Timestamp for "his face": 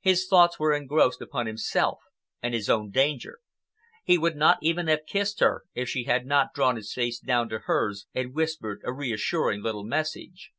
6.74-7.20